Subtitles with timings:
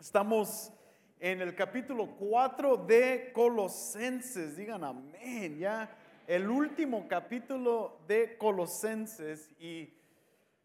[0.00, 0.72] Estamos
[1.18, 4.56] en el capítulo 4 de Colosenses.
[4.56, 5.94] Digan amén, ya.
[6.26, 9.92] El último capítulo de Colosenses y,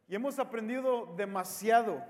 [0.07, 2.01] hemos aprendido demasiado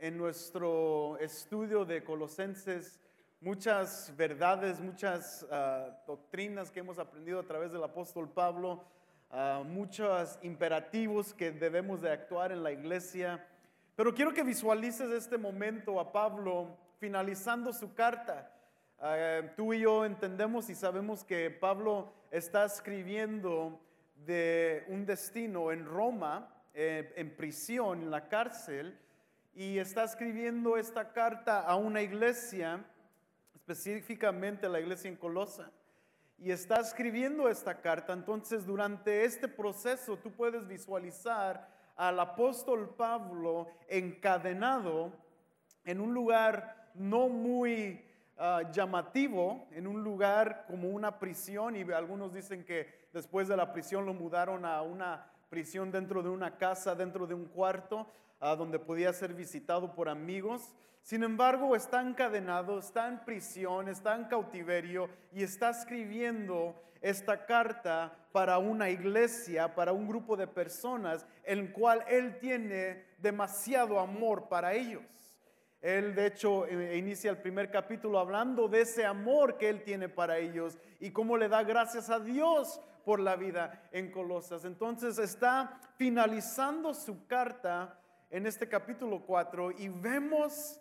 [0.00, 2.98] en nuestro estudio de Colosenses,
[3.42, 8.82] muchas verdades, muchas ah, doctrinas que hemos aprendido a través del apóstol Pablo,
[9.30, 13.46] ah, muchos imperativos que debemos de actuar en la iglesia
[14.00, 18.50] pero quiero que visualices este momento a Pablo finalizando su carta.
[19.02, 23.78] Eh, tú y yo entendemos y sabemos que Pablo está escribiendo
[24.24, 28.98] de un destino en Roma, eh, en prisión, en la cárcel,
[29.52, 32.82] y está escribiendo esta carta a una iglesia,
[33.54, 35.70] específicamente la iglesia en Colosa.
[36.38, 43.68] Y está escribiendo esta carta, entonces durante este proceso tú puedes visualizar al apóstol Pablo
[43.86, 45.12] encadenado
[45.84, 48.02] en un lugar no muy
[48.38, 53.70] ah, llamativo, en un lugar como una prisión, y algunos dicen que después de la
[53.74, 58.06] prisión lo mudaron a una prisión dentro de una casa, dentro de un cuarto,
[58.40, 60.74] uh, donde podía ser visitado por amigos.
[61.02, 68.16] Sin embargo, está encadenado, está en prisión, está en cautiverio y está escribiendo esta carta
[68.32, 74.74] para una iglesia, para un grupo de personas, el cual Él tiene demasiado amor para
[74.74, 75.02] ellos.
[75.80, 80.08] Él de hecho eh, inicia el primer capítulo hablando de ese amor que Él tiene
[80.08, 84.66] para ellos y cómo le da gracias a Dios por la vida en Colosas.
[84.66, 90.78] Entonces está finalizando su carta en este capítulo 4 y vemos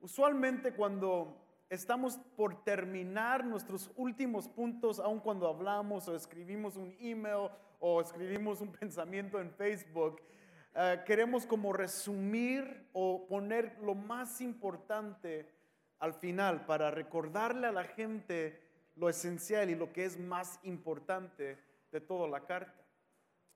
[0.00, 1.43] usualmente cuando
[1.74, 8.60] estamos por terminar nuestros últimos puntos, aun cuando hablamos o escribimos un email o escribimos
[8.60, 10.22] un pensamiento en Facebook,
[10.74, 15.48] eh, queremos como resumir o poner lo más importante
[15.98, 18.60] al final para recordarle a la gente
[18.96, 21.58] lo esencial y lo que es más importante
[21.90, 22.84] de toda la carta.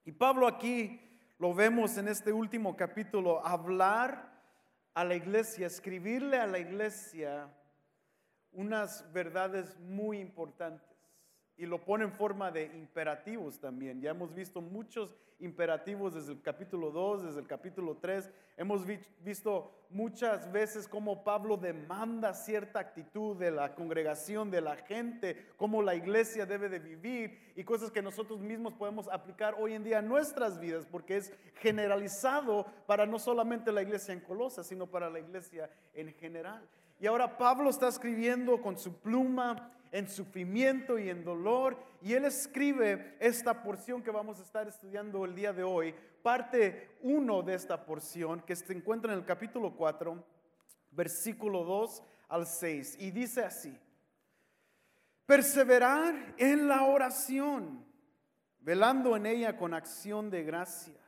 [0.04, 1.00] Y Pablo aquí
[1.38, 4.28] lo vemos en este último capítulo hablar
[4.94, 7.48] a la iglesia, escribirle a la iglesia
[8.58, 10.98] unas verdades muy importantes
[11.56, 14.00] y lo pone en forma de imperativos también.
[14.00, 18.28] Ya hemos visto muchos imperativos desde el capítulo 2, desde el capítulo 3.
[18.56, 25.46] Hemos visto muchas veces cómo Pablo demanda cierta actitud de la congregación, de la gente,
[25.56, 29.84] cómo la iglesia debe de vivir y cosas que nosotros mismos podemos aplicar hoy en
[29.84, 34.88] día en nuestras vidas, porque es generalizado para no solamente la iglesia en Colosa, sino
[34.88, 36.68] para la iglesia en general.
[37.00, 41.78] Y ahora Pablo está escribiendo con su pluma en sufrimiento y en dolor.
[42.02, 46.98] Y él escribe esta porción que vamos a estar estudiando el día de hoy, parte
[47.02, 50.24] 1 de esta porción que se encuentra en el capítulo 4,
[50.90, 52.96] versículo 2 al 6.
[52.98, 53.78] Y dice así,
[55.24, 57.84] perseverar en la oración,
[58.60, 61.07] velando en ella con acción de gracia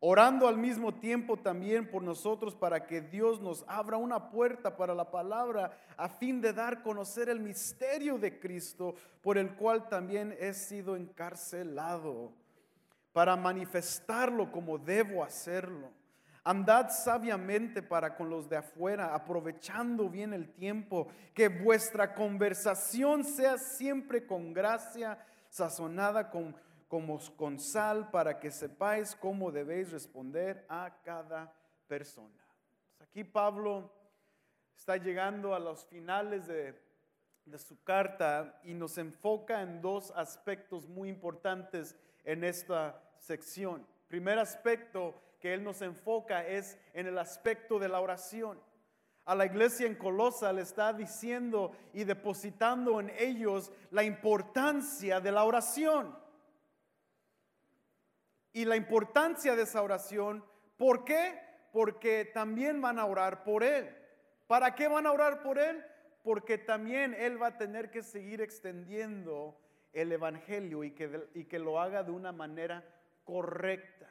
[0.00, 4.94] orando al mismo tiempo también por nosotros para que Dios nos abra una puerta para
[4.94, 10.36] la palabra a fin de dar conocer el misterio de Cristo por el cual también
[10.38, 12.32] he sido encarcelado,
[13.12, 15.90] para manifestarlo como debo hacerlo.
[16.44, 23.58] Andad sabiamente para con los de afuera, aprovechando bien el tiempo, que vuestra conversación sea
[23.58, 25.18] siempre con gracia,
[25.48, 26.54] sazonada con
[26.88, 31.52] como con sal para que sepáis cómo debéis responder a cada
[31.88, 32.44] persona.
[33.00, 33.90] Aquí Pablo
[34.76, 36.80] está llegando a los finales de,
[37.44, 43.86] de su carta y nos enfoca en dos aspectos muy importantes en esta sección.
[44.08, 48.60] Primer aspecto que él nos enfoca es en el aspecto de la oración.
[49.24, 55.32] A la iglesia en Colosa le está diciendo y depositando en ellos la importancia de
[55.32, 56.25] la oración
[58.56, 60.42] y la importancia de esa oración.
[60.78, 61.38] ¿Por qué?
[61.72, 63.94] Porque también van a orar por Él.
[64.46, 65.84] ¿Para qué van a orar por Él?
[66.22, 69.60] Porque también Él va a tener que seguir extendiendo
[69.92, 72.82] el Evangelio y que, y que lo haga de una manera
[73.24, 74.10] correcta.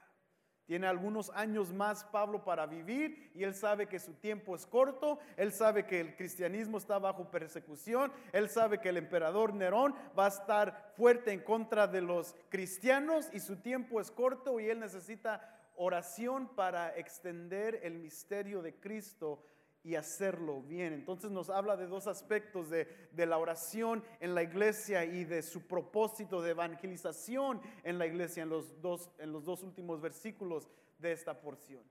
[0.66, 5.20] Tiene algunos años más Pablo para vivir y él sabe que su tiempo es corto,
[5.38, 10.26] él sabe que el cristianismo está bajo persecución, él sabe que el emperador Nerón va
[10.26, 14.80] a estar fuerte en contra de los cristianos y su tiempo es corto y él
[14.80, 19.44] necesita oración para extender el misterio de Cristo
[19.86, 20.94] y hacerlo bien.
[20.94, 25.68] Entonces nos habla de dos aspectos de, la oración en la iglesia y de su
[25.68, 30.68] propósito de evangelización en la iglesia en los, dos, en los dos últimos versículos
[30.98, 31.84] de esta porción.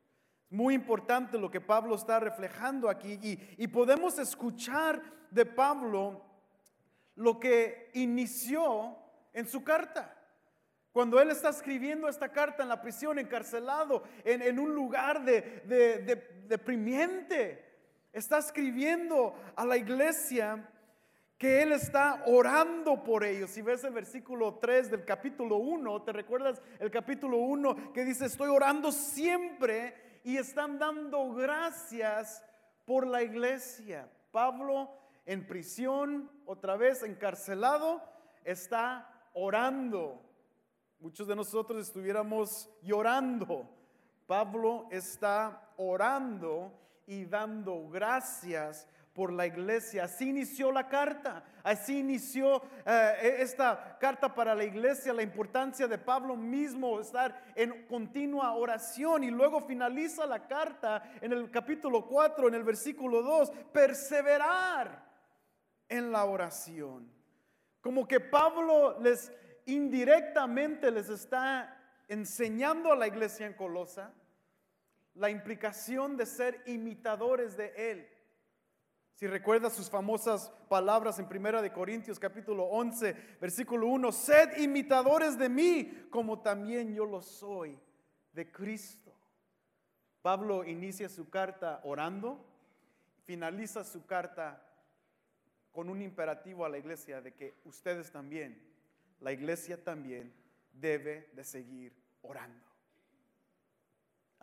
[0.50, 5.00] Muy importante lo que Pablo está reflejando aquí y, y podemos escuchar
[5.30, 6.20] de Pablo
[7.14, 8.96] lo que inició
[9.32, 10.20] en su carta.
[10.94, 16.44] Cuando él está escribiendo esta carta en la prisión, encarcelado, en, un lugar de, de,
[16.46, 17.63] deprimiente,
[18.14, 20.70] está escribiendo a la iglesia
[21.36, 23.50] que Él está orando por ellos.
[23.50, 28.26] Si ves el versículo 3 del capítulo 1, ¿te recuerdas el capítulo 1 que dice,
[28.26, 32.42] estoy orando siempre y están dando gracias
[32.86, 34.08] por la iglesia?
[34.30, 34.90] Pablo
[35.26, 38.00] en prisión, otra vez encarcelado,
[38.44, 40.22] está orando.
[41.00, 43.68] Muchos de nosotros estuviéramos llorando.
[44.26, 46.72] Pablo está orando
[47.06, 50.04] y dando gracias por la iglesia.
[50.04, 55.86] Así inició la carta, así inició eh, e-, esta carta para la iglesia, la importancia
[55.86, 62.06] de Pablo mismo estar en continua oración y luego finaliza la carta en el capítulo
[62.06, 65.04] 4, en el versículo 2, perseverar
[65.88, 67.08] en la oración.
[67.80, 69.32] Como que Pablo les
[69.66, 74.12] indirectamente les está enseñando a la iglesia en Colosa
[75.14, 78.08] la implicación de ser imitadores de él.
[79.14, 85.38] Si recuerda sus famosas palabras en Primera de Corintios capítulo 11, versículo 1, sed imitadores
[85.38, 87.78] de mí como también yo lo soy
[88.32, 89.14] de Cristo.
[90.20, 92.44] Pablo inicia su carta orando,
[93.24, 94.60] finaliza su carta
[95.70, 98.60] con un imperativo a la iglesia de que ustedes también,
[99.20, 100.32] la iglesia también
[100.72, 102.73] debe de seguir orando.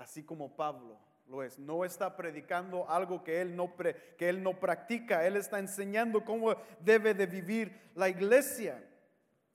[0.02, 1.60] Así como Pablo lo es.
[1.60, 5.28] No está predicando algo que él no, que él no practica.
[5.28, 8.84] Él está enseñando cómo debe de vivir la iglesia.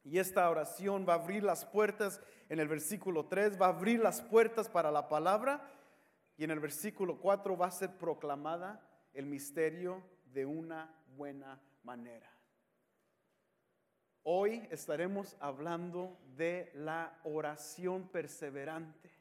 [0.04, 3.98] Y esta oración va a abrir las puertas en el versículo 3, va a abrir
[3.98, 5.69] las puertas para la palabra.
[6.37, 8.81] Y en el versículo 4 va a ser proclamada
[9.14, 12.31] el misterio de una buena manera.
[14.22, 19.15] Hoy estaremos hablando de la oración perseverante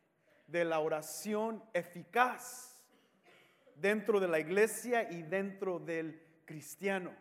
[0.48, 2.76] de la oración eficaz
[3.76, 7.12] dentro de la iglesia y dentro del cristiano.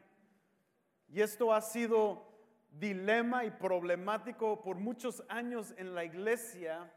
[1.09, 2.26] Y esto ha sido
[2.71, 6.93] dilema y problemático por muchos años en la iglesia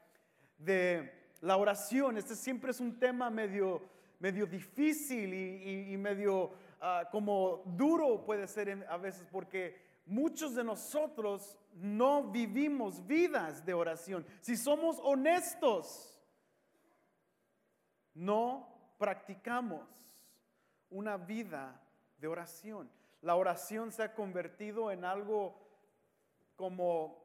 [0.58, 2.18] de la oración.
[2.18, 3.82] Este siempre es un tema medio,
[4.20, 6.52] medio difícil y, medio
[6.82, 13.74] ah, como duro puede ser a veces porque muchos de nosotros no vivimos vidas de
[13.74, 14.26] oración.
[14.42, 16.17] Si somos honestos,
[18.18, 18.68] no
[18.98, 19.88] practicamos
[20.90, 21.80] una vida
[22.18, 22.90] de oración.
[23.22, 25.56] La oración se ha convertido en algo
[26.56, 27.24] como,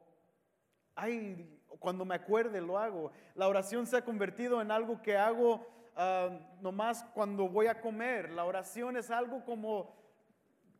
[0.95, 3.11] ay, cuando me acuerde lo hago.
[3.33, 6.29] La oración se ha convertido en algo que hago ah,
[6.61, 8.29] nomás cuando voy a comer.
[8.29, 9.95] La oración es algo como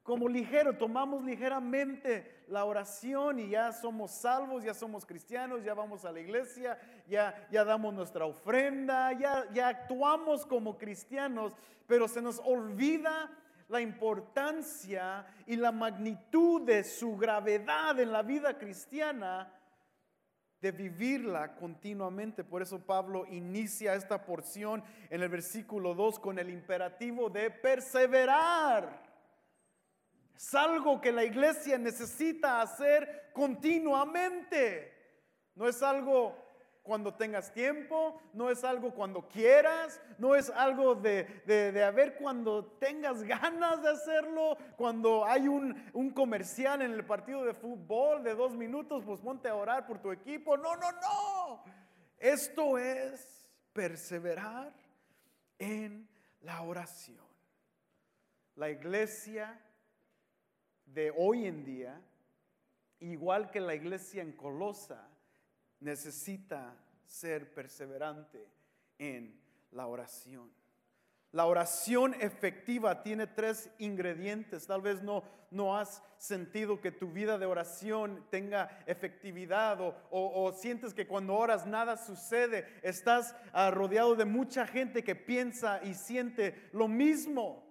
[0.03, 6.03] como ligero, tomamos ligeramente la oración y ya somos salvos, ya somos cristianos, ya vamos
[6.03, 6.77] a la iglesia,
[7.07, 11.53] ya, ya damos nuestra ofrenda, ya, ya actuamos como cristianos,
[11.87, 13.31] pero se nos olvida
[13.69, 19.53] la importancia y la magnitud de su gravedad en la vida cristiana
[20.59, 22.43] de vivirla continuamente.
[22.43, 29.02] Por eso Pablo inicia esta porción en el versículo 2 con el imperativo de perseverar.
[30.35, 34.91] Es algo que la iglesia necesita hacer continuamente.
[35.55, 36.43] No es algo
[36.83, 42.17] cuando tengas tiempo, no es algo cuando quieras, no es algo de, de, a ver
[42.17, 48.21] cuando tengas ganas de hacerlo, cuando hay un, un, comercial en el partido de fútbol
[48.21, 50.57] de dos minutos, pues ponte a orar por tu equipo.
[50.57, 51.63] No, no, no.
[52.19, 54.73] Esto es perseverar
[55.57, 56.09] en
[56.41, 57.23] la oración.
[58.55, 59.57] La iglesia
[60.93, 61.99] de hoy en día,
[62.99, 65.07] igual que la iglesia en Colosa,
[65.79, 68.47] necesita ser perseverante
[68.97, 69.39] en
[69.71, 70.51] la oración.
[71.31, 74.67] La oración efectiva tiene tres ingredientes.
[74.67, 80.53] Tal vez no, no has sentido que tu vida de oración tenga efectividad o, o,
[80.53, 82.67] sientes que cuando oras nada sucede.
[82.83, 87.63] Estás ah, rodeado de mucha gente que piensa y siente lo mismo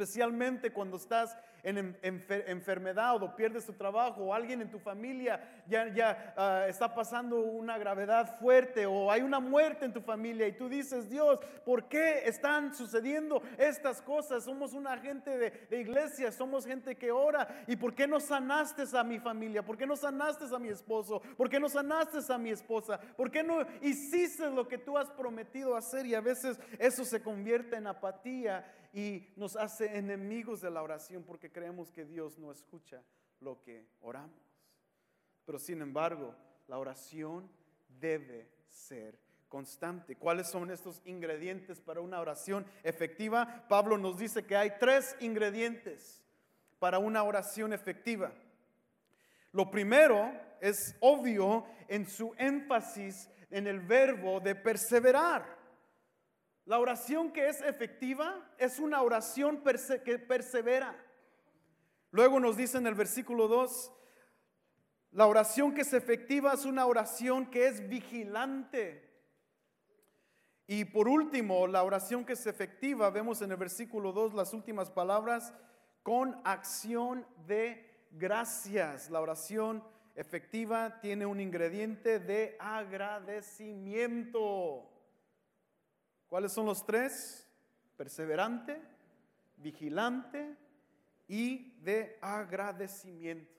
[0.00, 5.92] especialmente cuando estás en enfermedad o pierdes tu trabajo o alguien en tu familia ya,
[5.94, 10.52] ya ah, está pasando una gravedad fuerte o hay una muerte en tu familia y
[10.52, 14.44] tú dices, Dios, ¿por qué están sucediendo estas cosas?
[14.44, 18.84] Somos una gente de, de iglesia, somos gente que ora y ¿por qué no sanaste
[18.96, 19.62] a mi familia?
[19.62, 21.20] ¿Por qué no sanaste a mi esposo?
[21.36, 23.00] ¿Por qué no sanaste a mi esposa?
[23.16, 26.06] ¿Por qué no hiciste lo que tú has prometido hacer?
[26.06, 31.22] Y a veces eso se convierte en apatía y nos hace enemigos de la oración
[31.22, 33.02] porque creemos que Dios no escucha
[33.40, 34.40] lo que oramos.
[35.46, 36.34] Pero sin embargo,
[36.68, 37.50] la oración
[38.00, 39.18] debe ser
[39.48, 40.16] constante.
[40.16, 43.66] ¿Cuáles son estos ingredientes para una oración efectiva?
[43.68, 46.22] Pablo nos dice que hay tres ingredientes
[46.78, 48.32] para una oración efectiva.
[49.52, 55.59] Lo primero es obvio en su énfasis en el verbo de perseverar.
[56.64, 59.62] La oración que es efectiva es una oración
[60.04, 60.94] que persevera.
[62.12, 63.92] Luego nos dice en el versículo 2,
[65.12, 69.10] la oración que es efectiva es una oración que es vigilante.
[70.68, 74.88] Y por último, la oración que es efectiva, vemos en el versículo 2 las últimas
[74.88, 75.52] palabras,
[76.04, 79.10] con acción de gracias.
[79.10, 79.82] La oración
[80.14, 84.88] efectiva tiene un ingrediente de agradecimiento.
[86.30, 87.44] ¿Cuáles son los tres?
[87.96, 88.80] Perseverante,
[89.56, 90.56] vigilante
[91.26, 93.52] y de agradecimiento.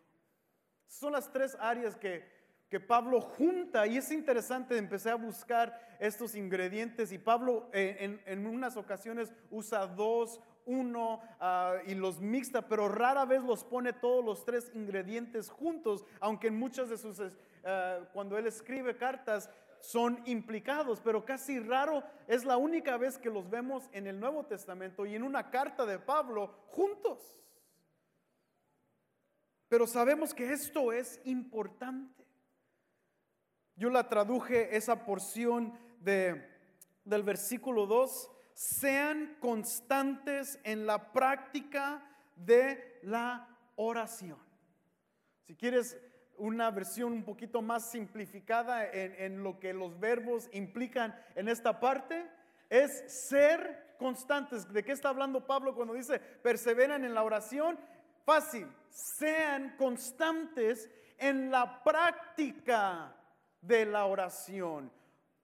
[0.87, 2.25] Son las tres áreas que,
[2.69, 8.21] que Pablo junta y es interesante, empecé a buscar estos ingredientes y Pablo eh, en,
[8.25, 13.91] en, unas ocasiones usa dos, uno ah, y los mixta, pero rara vez los pone
[13.91, 19.49] todos los tres ingredientes juntos, aunque en muchas de sus, uh, cuando él escribe cartas,
[19.81, 24.45] son implicados, pero casi raro es la única vez que los vemos en el Nuevo
[24.45, 27.37] Testamento y en una carta de Pablo juntos.
[29.67, 32.25] Pero sabemos que esto es importante.
[33.75, 36.47] Yo la traduje esa porción de,
[37.05, 44.39] del versículo 2, sean constantes en la práctica de la oración.
[45.47, 45.97] Si quieres
[46.41, 52.27] una versión un poquito más simplificada en, lo que los verbos implican en esta parte,
[52.67, 54.71] es ser constantes.
[54.73, 57.77] ¿De qué está hablando Pablo cuando dice perseveran en la oración?
[58.25, 63.15] Fácil, sean constantes en la práctica
[63.61, 64.91] de la oración.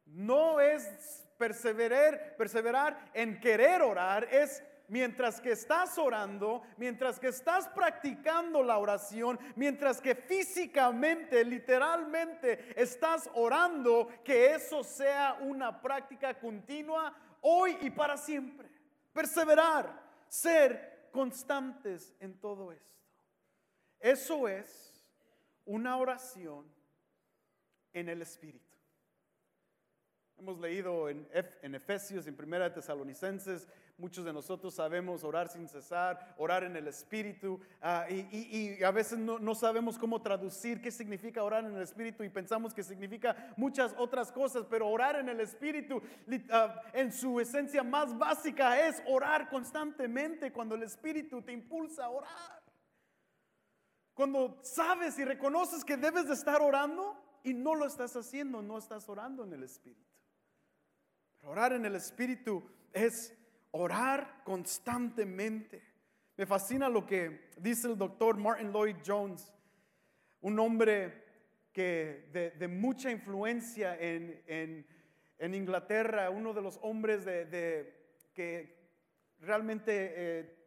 [0.07, 7.67] No es perseverar, perseverar en querer orar, es mientras que estás orando, mientras que estás
[7.69, 17.15] practicando la oración, mientras que físicamente, literalmente estás orando, que eso sea una práctica continua
[17.41, 18.69] hoy y para siempre.
[19.13, 22.97] Perseverar, ser constantes en todo esto.
[23.99, 25.05] Eso es
[25.65, 26.65] una oración
[27.93, 28.67] en el Espíritu.
[30.37, 31.27] Hemos leído en,
[31.73, 33.67] Efesios, en Primera Tesalonicenses,
[33.99, 39.17] Muchos de nosotros sabemos orar sin cesar, orar en el Espíritu, ah, y, a veces
[39.17, 43.95] no, sabemos cómo traducir qué significa orar en el Espíritu y pensamos que significa muchas
[43.97, 45.99] otras cosas, pero orar en el Espíritu
[46.51, 52.09] ah, en su esencia más básica es orar constantemente cuando el Espíritu te impulsa a
[52.09, 52.63] orar.
[54.13, 58.77] Cuando sabes y reconoces que debes de estar orando y no lo estás haciendo, no
[58.77, 60.05] estás orando en el Espíritu.
[61.41, 62.63] orar en el Espíritu
[62.93, 63.33] es
[63.77, 65.81] orar constantemente.
[66.35, 69.53] Me fascina lo que dice el doctor Martin Lloyd Jones,
[70.41, 71.25] un hombre
[71.71, 74.85] que de, mucha influencia en,
[75.39, 77.93] Inglaterra, uno de los hombres de,
[78.33, 78.75] que
[79.39, 80.57] realmente eh,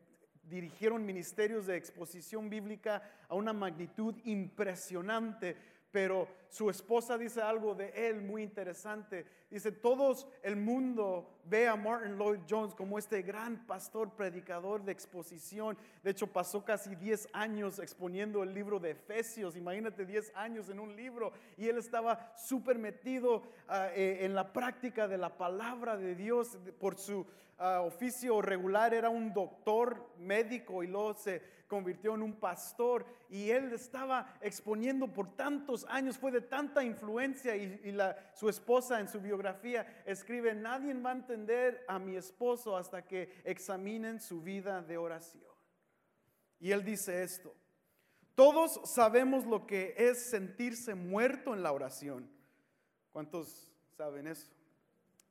[0.42, 5.56] dirigieron ministerios de exposición bíblica a una magnitud impresionante
[5.90, 9.24] pero su esposa dice algo de él muy interesante.
[9.50, 14.92] Dice, todos el mundo ve a Martin Lloyd Jones como este gran pastor, predicador de
[14.92, 15.76] exposición.
[16.02, 19.56] De hecho, pasó casi 10 años exponiendo el libro de Efesios.
[19.56, 21.32] Imagínate 10 años en un libro.
[21.56, 26.58] Y él estaba súper metido ah, eh, en la práctica de la palabra de Dios.
[26.78, 27.26] Por su
[27.58, 33.50] ah, oficio regular era un doctor médico y luego se convirtió en un pastor y
[33.50, 39.06] él estaba exponiendo por tantos años, fue de tanta influencia y, la, su esposa en
[39.06, 44.82] su biografía escribe, nadie va a entender a mi esposo hasta que examinen su vida
[44.82, 45.44] de oración.
[46.58, 47.54] Y él dice esto,
[48.34, 52.28] todos sabemos lo que es sentirse muerto en la oración.
[53.12, 54.59] ¿Cuántos saben eso?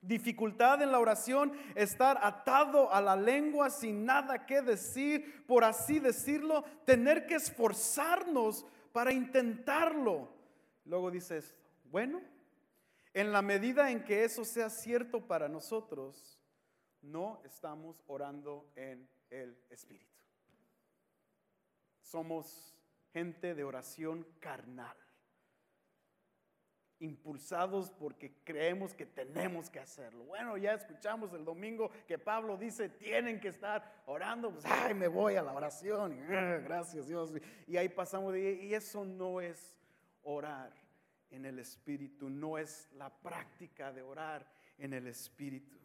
[0.01, 6.00] Dificultad en la oración, estar atado a la lengua sin nada que decir, por así
[6.00, 10.29] decirlo, tener que esforzarnos para intentarlo.
[10.86, 12.22] Luego dice esto, bueno,
[13.13, 16.39] en la medida en que eso sea cierto para nosotros,
[17.01, 20.24] no estamos orando en el Espíritu.
[22.01, 22.74] Somos
[23.12, 24.96] gente de oración carnal
[27.00, 30.25] impulsados porque creemos que tenemos que hacerlo.
[30.25, 35.08] Bueno, ya escuchamos el domingo que Pablo dice, tienen que estar orando, pues, ay, me
[35.08, 37.32] voy a la oración, ah, gracias Dios.
[37.68, 39.75] Y ahí pasamos, y eso no es
[40.24, 40.74] orar
[41.32, 44.46] en el Espíritu, no es la práctica de orar
[44.77, 45.77] en el Espíritu.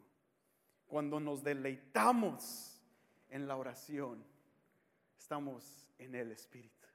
[0.87, 2.81] Cuando nos deleitamos
[3.29, 4.23] en la oración,
[5.17, 6.87] estamos en el Espíritu,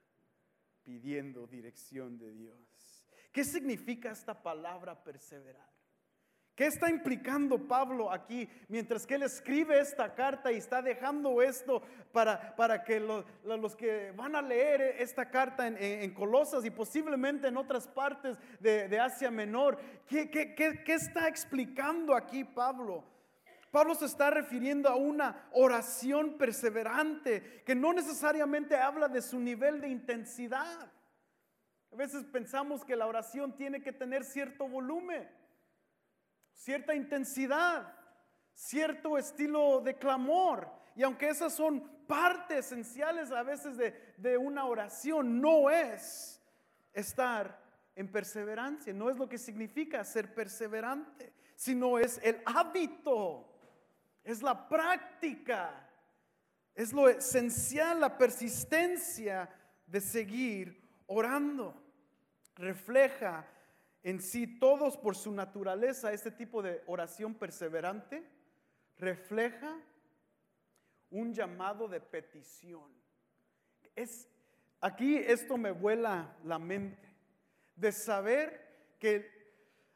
[0.83, 2.90] pidiendo dirección de Dios.
[3.31, 5.69] ¿Qué significa esta palabra perseverar?
[6.55, 11.81] ¿Qué está implicando Pablo aquí mientras que él escribe esta carta y está dejando esto
[12.11, 17.57] para, para que los, que van a leer esta carta en, Colosas y posiblemente en
[17.57, 19.79] otras partes de, Asia Menor?
[20.07, 23.05] ¿qué, qué, qué está explicando aquí Pablo?
[23.71, 29.79] Pablo se está refiriendo a una oración perseverante que no necesariamente habla de su nivel
[29.79, 30.91] de intensidad.
[31.91, 35.29] A veces pensamos que la oración tiene que tener cierto volumen,
[36.53, 37.93] cierta intensidad,
[38.53, 40.71] cierto estilo de clamor.
[40.95, 46.41] Y aunque esas son partes esenciales a veces de, una oración, no es
[46.93, 47.59] estar
[47.95, 53.47] en perseverancia, no es lo que significa ser perseverante, sino es el hábito,
[54.23, 55.89] es la práctica,
[56.73, 59.49] es lo esencial, la persistencia
[59.85, 60.80] de seguir
[61.11, 61.73] orando.
[62.55, 63.45] Refleja
[64.03, 68.23] en sí todos por su naturaleza este tipo de oración perseverante.
[68.97, 69.77] Refleja
[71.09, 72.89] un llamado de petición.
[73.95, 74.27] Es,
[74.79, 77.09] aquí esto me vuela la mente
[77.75, 79.29] de saber que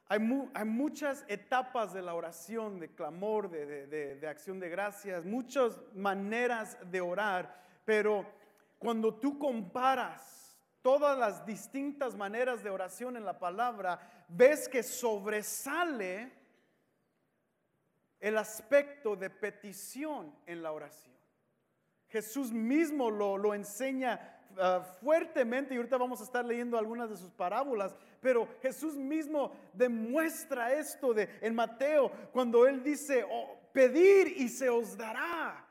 [0.07, 0.19] hay,
[0.53, 6.77] hay, muchas etapas de la oración, de clamor, de, de, acción de gracias, muchas maneras
[6.91, 8.25] de orar, pero
[8.77, 10.44] cuando tú comparas
[10.85, 16.31] todas las distintas maneras de oración en la palabra, ves que sobresale
[18.19, 21.15] el aspecto de petición en la oración.
[22.07, 27.31] Jesús mismo lo, enseña ah, fuertemente y ahorita vamos a estar leyendo algunas de sus
[27.31, 34.49] parábolas, pero Jesús mismo demuestra esto de, en Mateo cuando él dice, oh, pedir y
[34.49, 35.65] se os dará.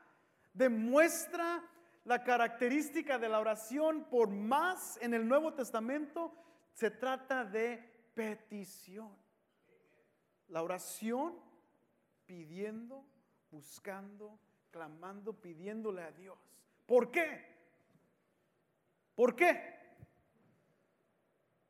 [0.53, 1.63] Demuestra
[2.05, 6.33] la característica de la oración por más en el Nuevo Testamento
[6.71, 7.77] se trata de
[8.13, 9.11] petición.
[10.49, 11.35] La oración
[12.27, 13.03] pidiendo,
[13.49, 14.39] buscando,
[14.69, 16.37] clamando, pidiéndole a Dios.
[16.85, 17.43] ¿Por qué?
[19.15, 19.73] ¿Por qué?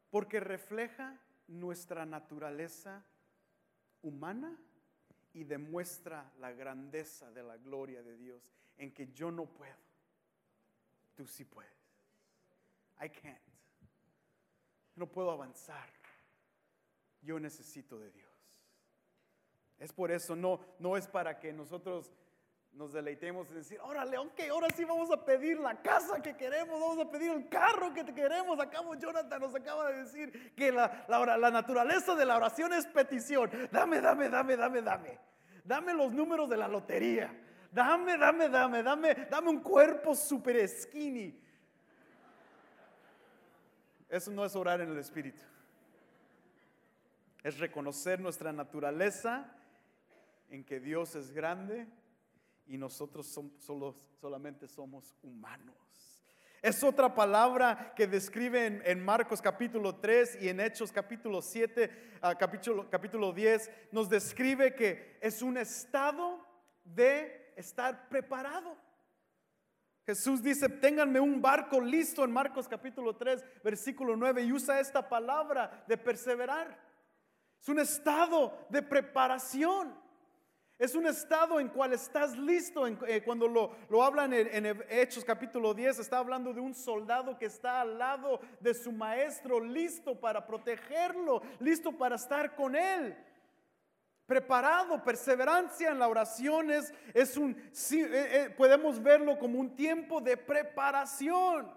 [0.10, 1.18] Porque refleja
[1.48, 3.06] nuestra naturaleza
[4.02, 4.58] humana
[5.34, 9.85] y demuestra la grandeza de la gloria de Dios en que yo no puedo
[11.16, 11.72] tú sí puedes.
[13.02, 13.38] I can't.
[14.96, 15.90] No puedo avanzar.
[17.22, 18.32] Yo necesito de Dios.
[19.78, 22.12] Es por eso, no, no es para que nosotros
[22.72, 26.80] nos deleitemos en decir, órale, ok, ahora sí vamos a pedir la casa que queremos,
[26.80, 28.60] vamos a pedir el carro que queremos.
[28.60, 32.86] Acabo, Jonathan nos acaba de decir que la, la, la naturaleza de la oración es
[32.88, 33.50] petición.
[33.72, 35.20] Dame, dame, dame, dame, dame.
[35.64, 37.34] Dame los números de la lotería.
[37.72, 41.40] Dame, dame, dame, dame, dame un cuerpo super skinny.
[44.10, 45.42] Eso no es orar en el Espíritu.
[47.44, 49.52] Es reconocer nuestra naturaleza
[50.50, 51.88] en que Dios es grande
[52.68, 55.76] y nosotros solo, solamente somos humanos.
[56.62, 62.36] Es otra palabra que describe en, Marcos capítulo 3 y en Hechos capítulo 7, ah,
[62.36, 66.44] capítulo, capítulo 10, nos describe que es un estado
[66.84, 68.78] de estar preparado.
[70.06, 75.10] Jesús dice, ténganme un barco listo en Marcos capítulo 3, versículo 9, y usa esta
[75.10, 76.80] palabra de perseverar.
[77.60, 80.06] Es un estado de preparación.
[80.78, 82.86] Es un estado en cual estás listo.
[82.86, 87.46] Eh, cuando lo, hablan en, en, Hechos capítulo 10, está hablando de un soldado que
[87.46, 93.16] está al lado de su maestro, listo para protegerlo, listo para estar con él
[94.26, 100.36] preparado, perseverancia en la oración es, un, eh, eh, podemos verlo como un tiempo de
[100.36, 101.72] preparación,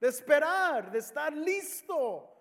[0.00, 2.32] de esperar, de estar listo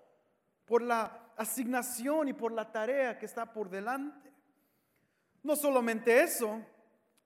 [0.65, 4.31] por la asignación y por la tarea que está por delante.
[5.41, 6.61] No solamente eso,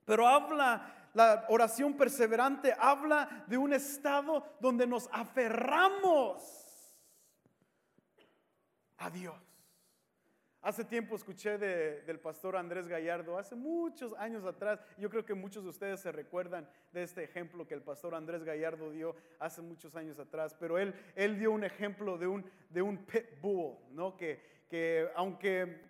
[0.05, 6.41] pero habla, la oración perseverante habla de un estado donde nos aferramos
[8.97, 9.52] a Dios.
[10.63, 15.61] Hace tiempo escuché del pastor Andrés Gallardo, hace muchos años atrás, yo creo que muchos
[15.65, 19.93] de ustedes se recuerdan de este ejemplo que el pastor Andrés Gallardo dio hace muchos
[19.97, 24.15] años atrás, pero él, él dio un ejemplo de un, de un pit bull, ¿no?
[24.15, 25.81] que, que aunque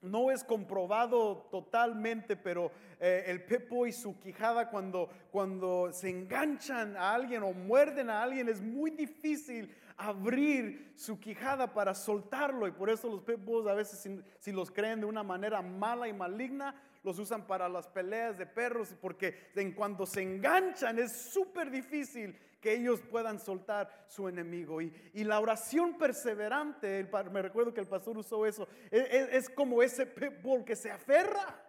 [0.00, 6.96] no es comprobado totalmente, pero eh, el pepo y su quijada cuando, cuando se enganchan
[6.96, 12.72] a alguien o muerden a alguien es muy difícil abrir su quijada para soltarlo y
[12.72, 16.74] por eso los pepos a veces si, los creen de una manera mala y maligna
[17.02, 22.36] los usan para las peleas de perros porque en cuando se enganchan es súper difícil
[22.60, 24.80] que ellos puedan soltar su enemigo.
[24.80, 29.82] Y, la oración perseverante, me recuerdo que el pastor usó eso, es, es, es como
[29.82, 31.62] ese pitbull que se aferra,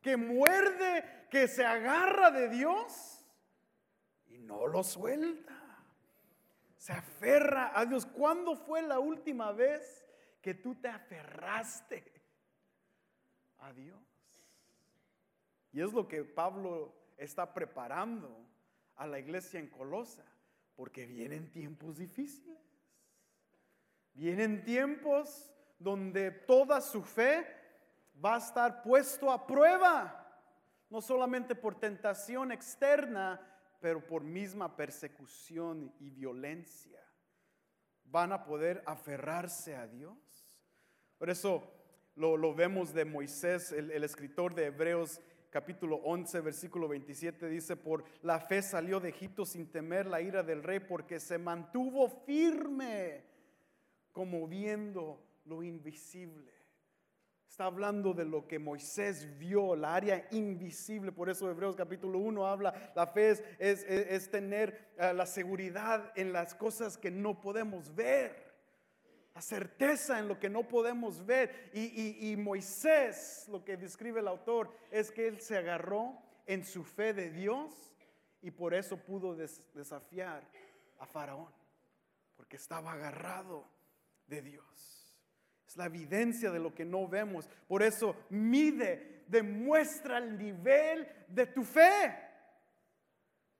[0.00, 3.22] que muerde, que se agarra de Dios
[4.28, 5.59] y no lo suelta.
[6.80, 8.06] Se aferra a Dios.
[8.06, 10.02] ¿Cuándo fue la última vez
[10.40, 12.10] que tú te aferraste
[13.58, 14.00] a Dios?
[15.72, 18.34] Y es lo que Pablo está preparando
[18.96, 20.24] a la iglesia en Colosa,
[20.74, 22.58] porque vienen tiempos difíciles.
[24.14, 27.46] Vienen tiempos donde toda su fe
[28.24, 30.34] va a estar puesto a prueba,
[30.88, 33.38] no solamente por tentación externa,
[33.80, 37.00] pero por misma persecución y violencia.
[38.04, 40.16] Van a poder aferrarse a Dios.
[41.18, 41.62] Por eso
[42.14, 48.04] lo, vemos de Moisés, el, el escritor de Hebreos capítulo 11, versículo 27 dice, por
[48.22, 53.24] la fe salió de Egipto sin temer la ira del rey porque se mantuvo firme
[54.12, 56.52] como viendo lo invisible.
[57.50, 61.10] Está hablando de lo que Moisés vio, la área invisible.
[61.10, 66.54] Por eso Hebreos capítulo 1 habla, la fe es, tener eh, la seguridad en las
[66.54, 68.48] cosas que no podemos ver
[69.34, 71.70] la certeza en lo que no podemos ver.
[71.74, 77.12] Y, Moisés, lo que describe el autor, es que él se agarró en su fe
[77.12, 77.96] de Dios
[78.42, 80.48] y por eso pudo desafiar
[81.00, 81.52] a Faraón,
[82.36, 83.68] porque estaba agarrado
[84.28, 84.99] de Dios.
[85.70, 87.48] Es la evidencia de lo que no vemos.
[87.68, 92.12] Por eso mide, demuestra el nivel de tu fe.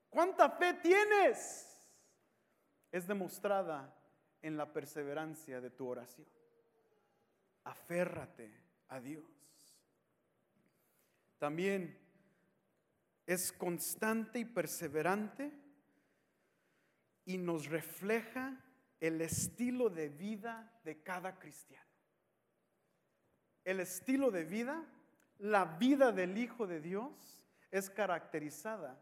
[0.09, 1.89] ¿Cuánta fe tienes?
[2.91, 3.97] Es demostrada
[4.43, 6.27] en la perseverancia de tu oración.
[7.63, 9.31] Aférrate a Dios.
[11.39, 11.97] También
[13.25, 15.53] es constante y perseverante
[17.25, 18.61] y nos refleja
[18.99, 21.90] el estilo de vida de cada cristiano.
[23.71, 24.85] El estilo de vida,
[25.39, 29.01] la vida del Hijo de Dios es caracterizada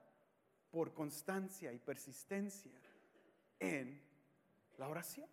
[0.71, 2.79] por constancia y persistencia
[3.59, 3.99] en
[4.77, 5.27] la oración.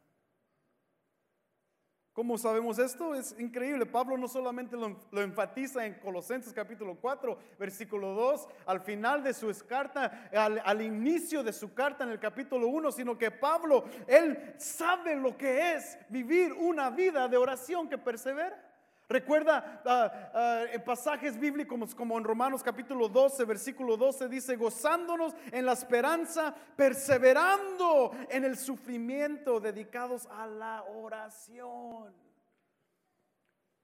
[2.13, 3.13] ¿Cómo sabemos esto?
[3.13, 3.86] Es increíble.
[3.86, 9.54] Pablo no solamente lo, enfatiza en Colosenses capítulo 4, versículo 2, al final de su
[9.67, 14.54] carta, al, al, inicio de su carta en el capítulo 1, sino que Pablo, él
[14.58, 18.64] sabe lo que es vivir una vida de oración que persevera.
[19.08, 25.36] Recuerda ah, ah, en pasajes bíblicos como en Romanos capítulo 12, versículo 12 dice, gozándonos
[25.52, 32.13] en la esperanza, perseverando en el sufrimiento, dedicados a la oración.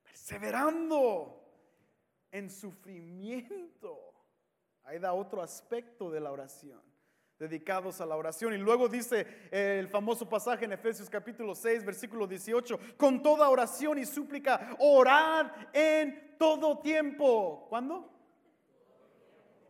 [0.03, 1.39] Perseverando
[2.31, 4.13] en sufrimiento.
[4.83, 6.90] Ahí da otro aspecto de la oración
[7.41, 8.53] dedicados a la oración.
[8.53, 13.97] Y luego dice el famoso pasaje en Efesios capítulo 6, versículo 18, con toda oración
[13.97, 17.65] y súplica, orad en todo tiempo.
[17.67, 18.07] ¿Cuándo?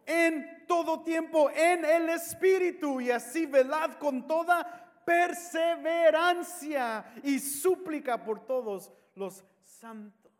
[0.05, 8.45] En todo tiempo, en el Espíritu, y así velad con toda perseverancia y súplica por
[8.45, 10.33] todos los santos.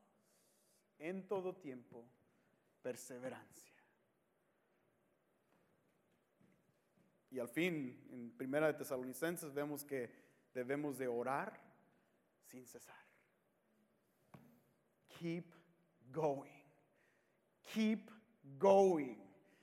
[0.99, 2.05] En todo tiempo,
[2.81, 3.70] perseverancia.
[7.31, 10.11] Y al fin, en Primera de Tesalonicenses vemos que
[10.53, 11.57] debemos de orar
[12.43, 12.95] sin cesar.
[15.07, 15.45] Keep
[16.11, 16.61] going.
[17.73, 18.11] Keep
[18.59, 19.15] going.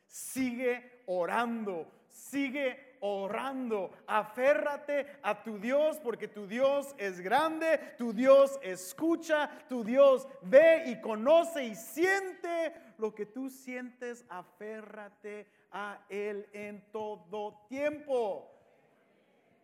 [0.06, 1.86] Sigue orando.
[2.08, 3.90] Sigue orando.
[4.06, 10.84] Aférrate a tu Dios porque tu Dios es grande, tu Dios escucha, tu Dios ve
[10.86, 14.24] y conoce y siente lo que tú sientes.
[14.30, 18.50] Aférrate a Él en todo tiempo.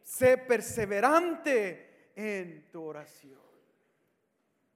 [0.03, 3.41] Sé perseverante en tu oración.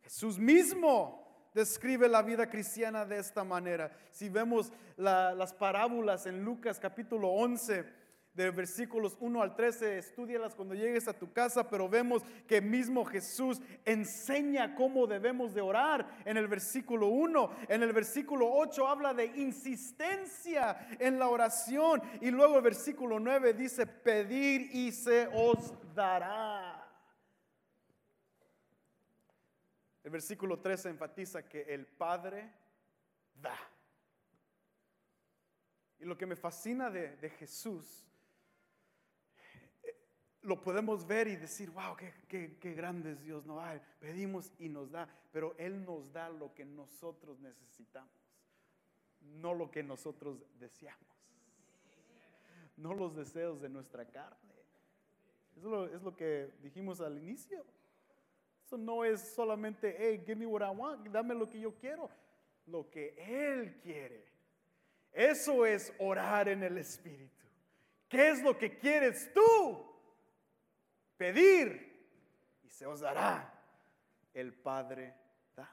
[0.03, 3.91] Jesús mismo describe la vida cristiana de esta manera.
[4.11, 7.85] Si vemos las parábolas en Lucas capítulo 11,
[8.39, 13.05] de versículos 1 al 13, estudialas cuando llegues a tu casa, pero vemos que mismo
[13.05, 17.51] Jesús enseña cómo debemos de orar en el versículo 1.
[17.69, 23.55] En el versículo 8 habla de insistencia en la oración y luego el versículo 9
[23.55, 26.89] dice, pedir y se os dará.
[30.05, 32.53] El versículo 13 enfatiza que el Padre
[33.35, 33.59] da.
[35.99, 38.08] Y lo que me fascina de, de Jesús
[40.49, 43.45] lo podemos ver y decir, wow, qué, qué, grande es Dios.
[43.45, 43.63] No,
[44.01, 48.11] pedimos y nos da, pero Él nos da lo que nosotros necesitamos,
[49.21, 51.07] no lo que nosotros deseamos,
[52.77, 54.55] no los deseos de nuestra carne.
[55.57, 57.65] Eso es lo que dijimos al inicio.
[58.65, 62.11] Eso no es solamente, hey, give me what I want, dame lo que yo quiero,
[62.67, 64.25] lo que Él quiere.
[65.13, 67.47] Eso es orar en el Espíritu.
[68.09, 69.89] ¿Qué es lo que quieres tú?
[71.19, 71.89] Pedir
[72.63, 73.53] y se os dará.
[74.33, 75.15] El Padre
[75.55, 75.69] da.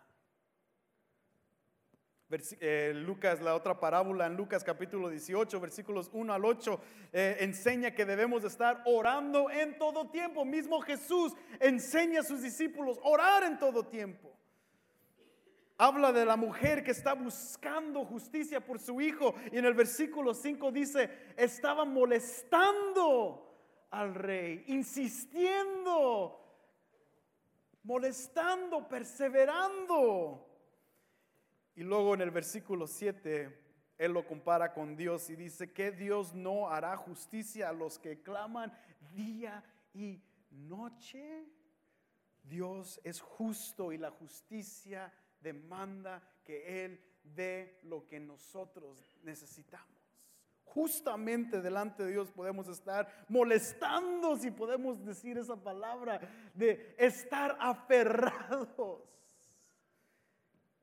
[2.60, 6.82] Eh, Lucas, la otra parábola en Lucas capítulo 18, versículos 1 al 8,
[7.14, 10.44] eh, enseña que debemos estar orando en todo tiempo.
[10.44, 14.32] Mismo Jesús enseña a sus discípulos orar en todo tiempo.
[15.78, 20.34] Habla de la mujer que está buscando justicia por su hijo y en el versículo
[20.34, 23.45] 5 dice, estaba molestando
[23.96, 26.38] al rey, insistiendo,
[27.84, 30.46] molestando, perseverando.
[31.76, 33.58] Y luego en el versículo 7,
[33.98, 38.22] él lo compara con Dios y dice que Dios no hará justicia a los que
[38.22, 38.78] claman
[39.14, 41.46] día y noche.
[42.44, 49.95] Dios es justo y la justicia demanda que Él dé lo que nosotros necesitamos
[50.76, 56.20] justamente delante de Dios podemos estar molestando, si podemos decir esa palabra,
[56.54, 59.02] de estar aferrados.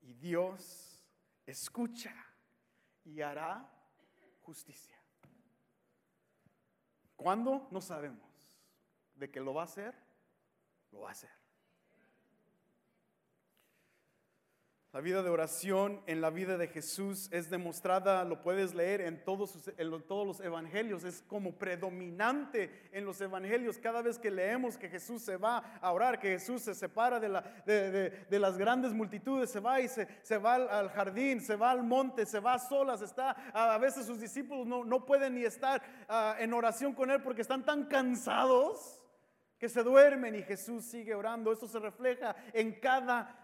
[0.00, 1.06] Y Dios
[1.44, 2.14] escucha
[3.04, 3.70] y hará
[4.40, 4.98] justicia.
[7.14, 7.68] ¿Cuándo?
[7.70, 8.32] No sabemos.
[9.14, 9.94] De que lo va a hacer,
[10.90, 11.41] lo va a hacer.
[14.92, 19.24] La vida de oración en la vida de Jesús es demostrada, lo puedes leer en
[19.24, 23.78] todos, los evangelios, es como predominante en los evangelios.
[23.78, 27.30] Cada vez que leemos que Jesús se va a orar, que Jesús se separa de,
[27.30, 31.82] la, de, las grandes multitudes, se va y se, va al jardín, se va al
[31.82, 35.82] monte, se va a solas, está, a veces sus discípulos no, no pueden ni estar
[36.38, 39.02] en oración con Él porque están tan cansados
[39.58, 41.50] que se duermen y Jesús sigue orando.
[41.50, 43.41] Esto se refleja en cada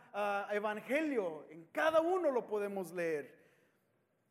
[0.53, 3.37] evangelio, en cada uno lo podemos leer.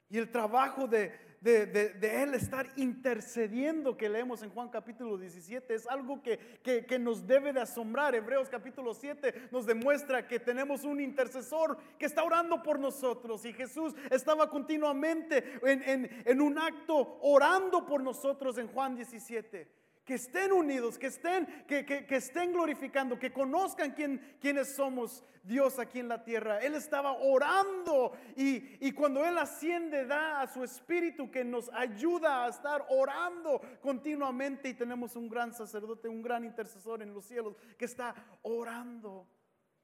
[0.10, 1.12] Y el trabajo de,
[1.42, 7.28] de, Él estar intercediendo que leemos en Juan capítulo 17 es algo que, que, nos
[7.28, 8.16] debe de asombrar.
[8.16, 13.54] Hebreos capítulo 7 nos demuestra que tenemos un intercesor que está orando por nosotros y
[13.54, 19.77] Jesús estaba continuamente en, en, en un acto orando por nosotros en Juan 17
[20.08, 25.80] que estén unidos, que estén, que, que, estén glorificando, que conozcan quién, quiénes somos Dios
[25.80, 26.60] aquí en la tierra.
[26.60, 32.46] Él estaba orando y, y cuando Él asciende da a su espíritu que nos ayuda
[32.46, 37.58] a estar orando continuamente y tenemos un gran sacerdote, un gran intercesor en los cielos
[37.78, 39.28] que está orando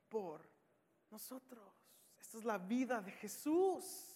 [0.07, 0.41] por
[1.11, 1.67] nosotros.
[2.17, 4.12] Esta es la vida de Jesús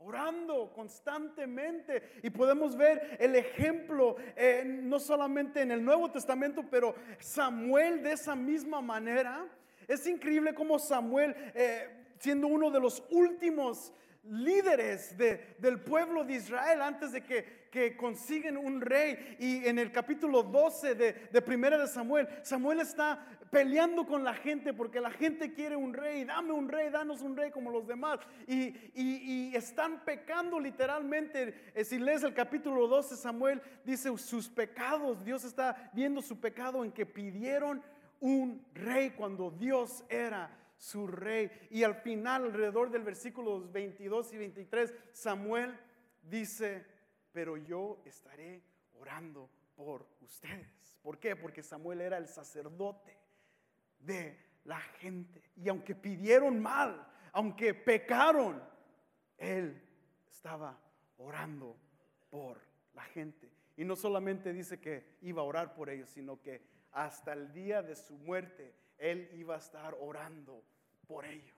[0.00, 2.20] orando constantemente.
[2.22, 8.12] Y podemos ver el ejemplo, eh, no solamente en el Nuevo Testamento, pero Samuel de
[8.12, 9.46] esa misma manera.
[9.86, 13.92] Es increíble como Samuel, eh, siendo uno de los últimos
[14.24, 19.36] líderes del pueblo de Israel antes de que, que, consiguen un rey.
[19.38, 24.72] Y en el capítulo 12 de, Primera de Samuel, Samuel está peleando con la gente
[24.72, 26.24] porque la gente quiere un rey.
[26.24, 28.20] Dame un rey, danos un rey como los demás.
[28.46, 31.72] Y, y, están pecando literalmente.
[31.74, 35.24] Eh, si lees el capítulo 12, Samuel dice sus pecados.
[35.24, 37.82] Dios está viendo su pecado en que pidieron
[38.20, 41.50] un rey cuando Dios era su rey.
[41.70, 45.78] Y al final, alrededor del versículo 22 y 23, Samuel
[46.22, 46.84] dice,
[47.32, 48.62] pero yo estaré
[48.94, 50.98] orando por ustedes.
[51.02, 51.36] ¿Por qué?
[51.36, 53.16] Porque Samuel era el sacerdote
[53.98, 55.42] de la gente.
[55.56, 58.62] Y aunque pidieron mal, aunque pecaron,
[59.38, 59.82] él
[60.28, 60.78] estaba
[61.18, 61.76] orando
[62.30, 62.60] por
[62.94, 63.50] la gente.
[63.76, 66.62] Y no solamente dice que iba a orar por ellos, sino que
[66.92, 70.62] hasta el día de su muerte él iba a estar orando
[71.06, 71.56] por ellos.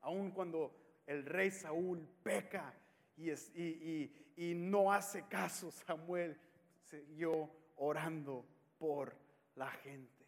[0.00, 0.74] aun cuando
[1.06, 2.72] el rey Saúl peca
[3.18, 6.38] y, no hace caso, Samuel
[6.82, 8.44] siguió orando
[8.78, 9.16] por
[9.56, 10.26] la gente.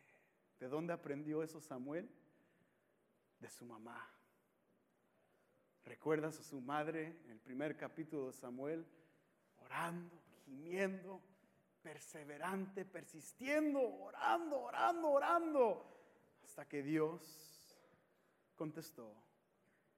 [0.59, 2.09] ¿De dónde aprendió eso Samuel?
[3.39, 4.07] De su mamá.
[5.85, 8.87] ¿Recuerdas a su madre en el primer capítulo de Samuel?
[9.57, 11.23] Orando, gimiendo,
[11.83, 16.01] perseverante, persistiendo, orando, orando, orando,
[16.45, 17.79] hasta que Dios
[18.55, 19.15] contestó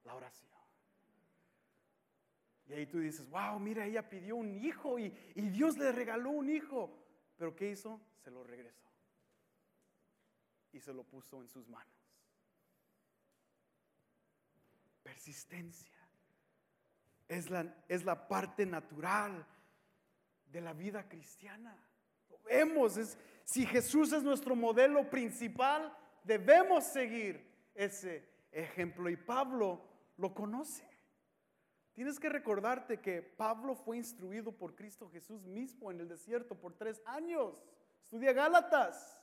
[0.04, 0.61] la oración.
[2.72, 6.30] Y ahí tú dices, wow, mira, ella pidió un hijo y, y Dios le regaló
[6.30, 6.90] un hijo.
[7.36, 8.00] Pero ¿qué hizo?
[8.24, 8.88] Se lo regresó.
[10.72, 11.92] Y se lo puso en sus manos.
[15.02, 15.92] Persistencia.
[17.28, 19.46] Es la, es la parte natural
[20.46, 21.76] de la vida cristiana.
[22.30, 29.10] Lo vemos, es, si Jesús es nuestro modelo principal, debemos seguir ese ejemplo.
[29.10, 30.90] Y Pablo lo conoce.
[31.94, 36.72] Tienes que recordarte que Pablo fue instruido por Cristo Jesús mismo en el desierto por
[36.74, 37.62] tres años.
[38.02, 39.20] Estudia Gálatas.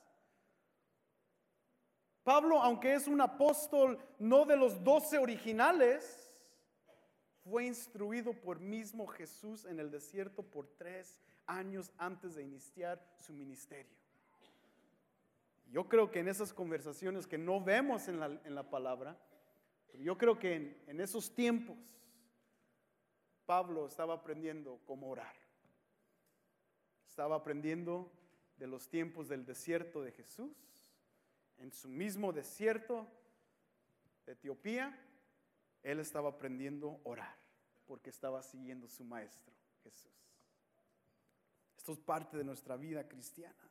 [2.22, 6.32] Pablo, aunque es un apóstol no de los doce originales,
[7.42, 13.32] fue instruido por mismo Jesús en el desierto por tres años antes de iniciar su
[13.32, 13.96] ministerio.
[15.72, 18.20] Yo creo que en esas conversaciones que no vemos en
[18.54, 19.18] la, palabra,
[19.94, 21.76] yo creo que en, en esos tiempos
[23.50, 25.34] Pablo estaba aprendiendo cómo orar.
[27.04, 28.08] Estaba aprendiendo
[28.56, 30.56] de los tiempos del desierto de Jesús.
[31.58, 33.08] En su mismo desierto
[34.24, 34.96] de Etiopía,
[35.82, 37.36] él estaba aprendiendo a orar
[37.86, 40.14] porque estaba siguiendo su maestro, Jesús.
[41.76, 43.68] Esto es parte de nuestra vida cristiana.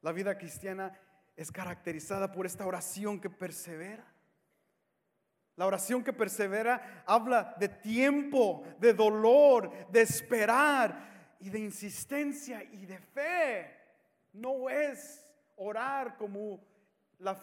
[0.00, 0.98] La vida cristiana
[1.36, 4.17] es caracterizada por esta oración que persevera.
[5.58, 12.86] La oración que persevera habla de tiempo, de dolor, de esperar y de insistencia y
[12.86, 13.76] de fe.
[14.32, 16.60] No es orar como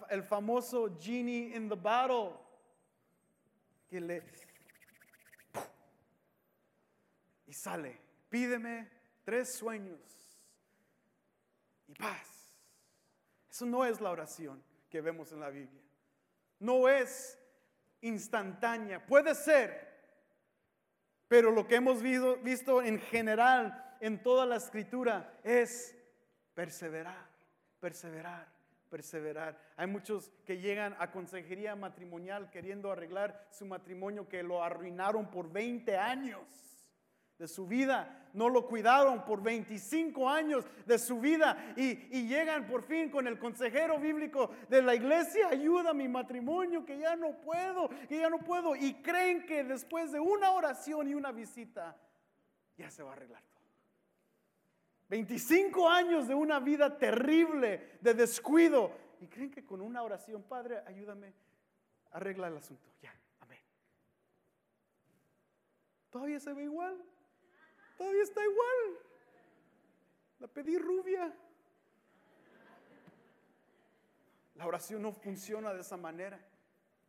[0.10, 2.40] el famoso genie in the bottle
[3.90, 4.24] que le
[7.46, 8.00] y sale,
[8.30, 8.90] pídeme
[9.26, 10.40] tres sueños
[11.86, 12.50] y paz.
[13.50, 15.82] Eso no es la oración que vemos en la Biblia.
[16.62, 17.38] No es
[18.02, 19.06] instantánea.
[19.06, 19.88] Puede ser,
[21.28, 25.96] pero lo que hemos visto, visto en general en toda la escritura es
[26.54, 27.28] perseverar,
[27.80, 28.48] perseverar,
[28.90, 29.60] perseverar.
[29.78, 35.52] Hay muchos que llegan a consejería matrimonial queriendo arreglar su matrimonio que lo arruinaron por
[35.52, 36.75] 20 años
[37.38, 38.30] de su vida.
[38.34, 41.96] No lo cuidaron por 25 años de su vida y,
[42.28, 46.98] llegan por fin con el consejero bíblico de la iglesia, ayuda a mi matrimonio, que
[46.98, 48.76] ya no puedo, que ya no puedo.
[48.76, 51.96] Y creen que después de una oración y una visita,
[52.78, 53.64] ya se va a arreglar todo.
[55.08, 58.92] 25 años de una vida terrible, de descuido.
[59.22, 61.34] Y creen que con una oración, Padre, ayúdame,
[62.12, 62.90] arregla el asunto.
[63.02, 63.60] Ya, amén.
[66.10, 67.02] Todavía se ve igual.
[67.98, 69.00] Todavía está igual.
[70.40, 71.34] La pedí rubia.
[74.56, 76.40] La oración no funciona de esa manera.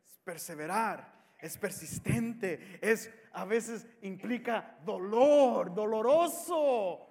[0.05, 7.07] Es perseverar, es persistente, es a veces implica dolor, doloroso.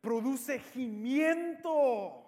[0.00, 2.24] Produce gimiento.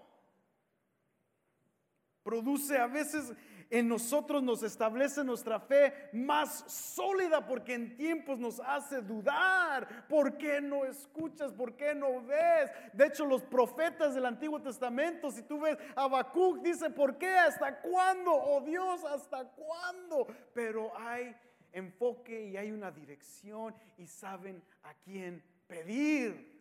[2.23, 3.33] Produce a veces
[3.71, 10.09] en nosotros nos establece nuestra fe más sólida porque en tiempos nos hace dudar.
[10.09, 11.53] ¿Por qué no escuchas?
[11.53, 12.71] ¿Por qué no ves?
[12.93, 17.31] De hecho, los profetas del Antiguo Testamento, si tú ves Habacuc, dice, ¿por qué?
[17.31, 18.33] ¿Hasta cuándo?
[18.33, 20.27] Oh Dios, ¿hasta cuándo?
[20.53, 21.35] Pero hay
[21.73, 26.59] enfoque y hay una dirección y saben a quién pedir.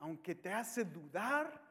[0.00, 1.67] Aunque te hace dudar,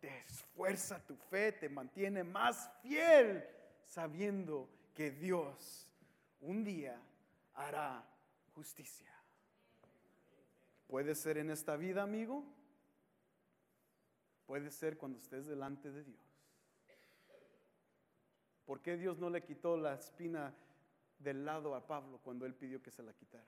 [0.00, 3.46] te esfuerza tu fe, te mantiene más fiel
[3.84, 5.86] sabiendo que Dios
[6.40, 7.00] un día
[7.54, 8.04] hará
[8.54, 9.12] justicia.
[10.86, 12.44] Puede ser en esta vida, amigo.
[14.46, 16.20] Puede ser cuando estés delante de Dios.
[18.64, 20.54] ¿Por qué Dios no le quitó la espina
[21.18, 23.46] del lado a Pablo cuando él pidió que se la quitara?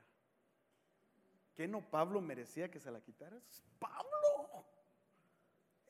[1.54, 3.40] ¿Qué no Pablo merecía que se la quitara?
[3.78, 4.41] Pablo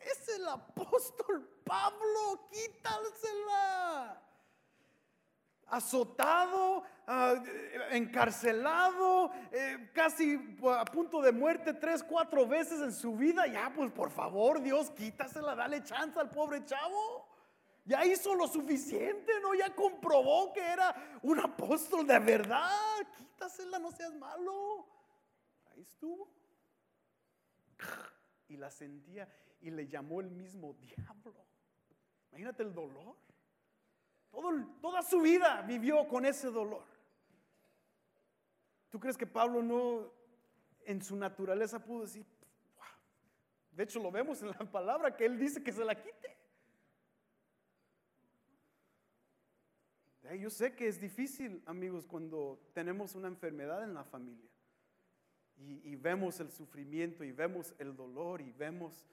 [0.04, 4.20] es el apóstol Pablo, quítasela.
[5.66, 7.42] Azotado, ah,
[7.92, 10.38] encarcelado, eh, casi
[10.78, 13.46] a punto de muerte tres, cuatro veces en su vida.
[13.46, 17.26] Ya, pues por favor, Dios, quítasela, dale chance al pobre chavo.
[17.84, 19.54] Ya hizo lo suficiente, ¿no?
[19.54, 22.70] Ya comprobó que era un apóstol de verdad.
[23.16, 24.86] Quítasela, no seas malo.
[25.72, 26.28] Ahí estuvo.
[28.48, 29.26] Y la sentía
[29.62, 31.34] y le llamó el mismo diablo.
[32.30, 33.16] Imagínate el dolor.
[34.80, 36.84] toda su vida vivió con ese dolor.
[38.90, 40.12] ¿Tú crees que Pablo no
[40.84, 42.26] en su naturaleza pudo decir,
[43.70, 46.36] de hecho lo vemos en la palabra que él dice que se la quite?
[50.38, 54.50] Yo sé que es difícil, amigos, cuando tenemos una enfermedad en la familia
[55.56, 59.06] y, vemos el sufrimiento y vemos el dolor y vemos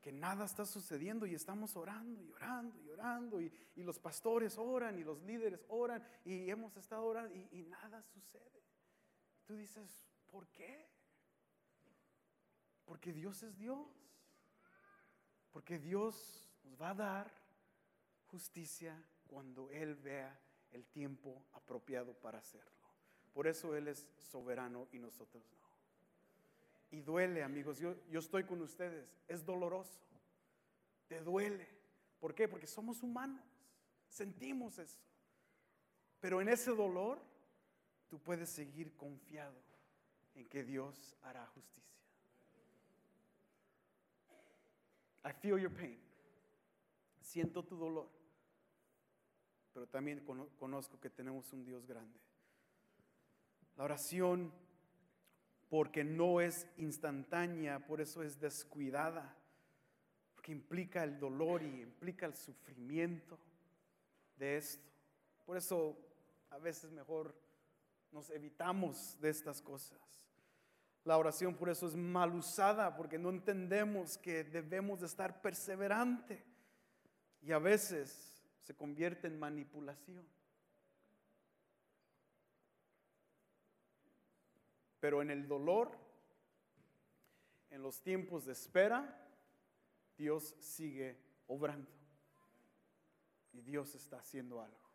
[0.00, 4.98] que nada está sucediendo y estamos orando y orando y orando y, los pastores oran
[4.98, 8.62] y los líderes oran y hemos estado orando y, nada sucede.
[9.44, 10.88] Tú dices, ¿por qué?
[12.84, 13.86] Porque Dios es Dios.
[15.50, 17.32] Porque Dios nos va a dar
[18.26, 20.38] justicia cuando Él vea
[20.72, 22.70] el tiempo apropiado para hacerlo.
[23.32, 25.57] Por eso Él es soberano y nosotros no.
[26.90, 30.00] Y duele, amigos, yo, yo estoy con ustedes, es doloroso,
[31.06, 31.68] te duele.
[32.18, 32.48] ¿Por qué?
[32.48, 33.44] Porque somos humanos,
[34.08, 34.98] sentimos eso.
[36.20, 37.20] Pero en ese dolor
[38.08, 39.56] tú puedes seguir confiado
[40.34, 41.78] en que Dios hará justicia.
[45.24, 46.00] I feel your pain.
[47.20, 48.08] Siento tu dolor.
[49.74, 50.24] Pero también
[50.58, 52.18] conozco que tenemos un Dios grande.
[53.76, 54.52] La oración,
[55.68, 59.36] porque no es instantánea, por eso es descuidada,
[60.34, 63.38] porque implica el dolor y implica el sufrimiento
[64.36, 64.88] de esto.
[65.44, 65.98] Por eso
[66.50, 67.34] a veces mejor
[68.12, 69.98] nos evitamos de estas cosas.
[71.04, 76.44] La oración por eso es mal usada, porque no entendemos que debemos de estar perseverante.
[77.40, 80.26] Y a veces se convierte en manipulación.
[85.00, 85.90] Pero en el dolor,
[87.70, 89.26] en los tiempos de espera,
[90.16, 91.90] Dios sigue obrando.
[93.52, 94.90] Y Dios está haciendo algo.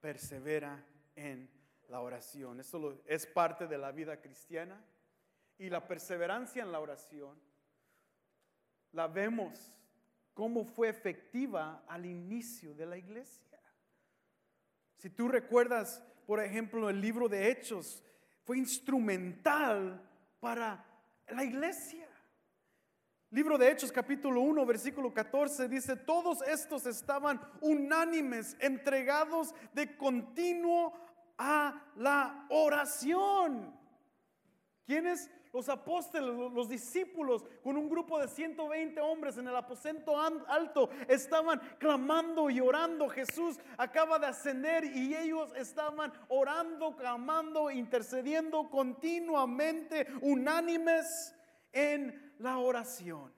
[0.00, 0.84] Persevera
[1.16, 1.50] en
[1.88, 2.60] la oración.
[2.60, 4.82] Esto es parte de la vida cristiana.
[5.58, 7.36] Y la perseverancia en la oración
[8.92, 9.74] la vemos
[10.34, 13.60] cómo fue efectiva al inicio de la iglesia.
[14.96, 18.02] Si tú recuerdas, por ejemplo, el libro de Hechos,
[18.48, 20.00] fue instrumental
[20.40, 20.82] para
[21.28, 22.08] la iglesia.
[23.30, 30.94] Libro de Hechos capítulo 1 versículo 14 dice, todos estos estaban unánimes, entregados de continuo
[31.36, 33.78] a la oración.
[34.86, 35.30] ¿Quiénes?
[35.58, 41.58] Los apóstoles, los discípulos, con un grupo de 120 hombres en el aposento alto, estaban
[41.78, 43.08] clamando y orando.
[43.08, 51.34] Jesús acaba de ascender y ellos estaban orando, clamando, intercediendo continuamente, unánimes
[51.72, 53.34] en la oración.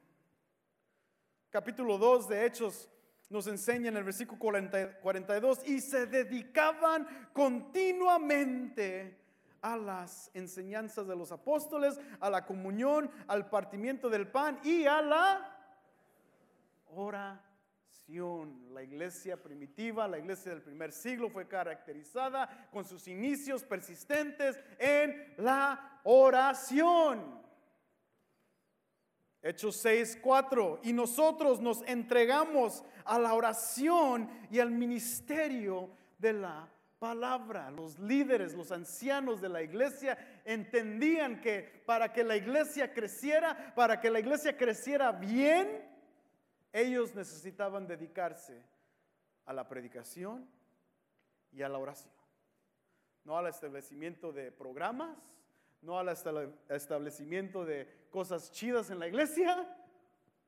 [1.48, 2.90] Capítulo 2 de Hechos
[3.30, 9.16] nos enseña en el versículo 42, y se dedicaban continuamente
[9.62, 15.02] a las enseñanzas de los apóstoles, a la comunión, al partimiento del pan y a
[15.02, 15.56] la
[16.88, 17.50] oración.
[18.72, 25.34] La iglesia primitiva, la iglesia del primer siglo fue caracterizada con sus inicios persistentes en
[25.36, 27.40] la oración.
[29.42, 30.80] Hechos 6, 4.
[30.82, 36.68] Y nosotros nos entregamos a la oración y al ministerio de la
[37.00, 37.70] palabra.
[37.70, 43.98] Los líderes, los ancianos de la iglesia entendían que para que la iglesia creciera, para
[44.00, 45.90] que la iglesia creciera bien,
[46.72, 48.62] ellos necesitaban dedicarse
[49.46, 50.46] a la predicación
[51.50, 52.12] y a la oración.
[53.24, 55.16] No al establecimiento de programas,
[55.82, 56.08] no al
[56.68, 59.66] establecimiento de cosas chidas en la iglesia,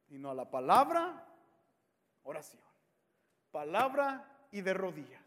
[0.09, 1.27] sino a la palabra,
[2.23, 2.63] oración.
[3.51, 5.23] Palabra y de rodillas.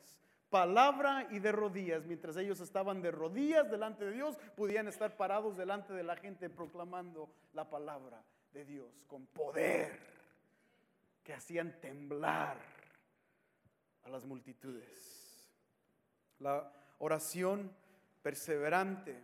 [0.50, 2.06] Palabra y de rodillas.
[2.06, 6.50] Mientras ellos estaban de rodillas delante de Dios, podían estar parados delante de la gente
[6.50, 8.24] proclamando la palabra
[8.54, 10.00] de Dios con poder
[11.24, 12.58] que hacían temblar
[14.04, 15.50] a las multitudes.
[16.40, 17.76] La oración
[18.22, 19.24] perseverante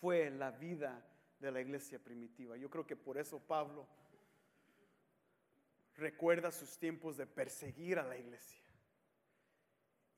[0.00, 1.02] fue la vida
[1.40, 2.56] de la iglesia primitiva.
[2.56, 3.86] Yo creo que por eso Pablo
[5.96, 8.62] recuerda sus tiempos de perseguir a la iglesia.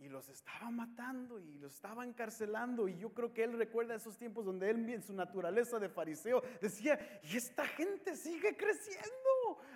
[0.03, 2.89] Y los estaba matando y los estaba encarcelando.
[2.89, 6.43] Y yo creo que él recuerda esos tiempos donde él en su naturaleza de fariseo
[6.61, 9.11] decía, y esta gente sigue creciendo.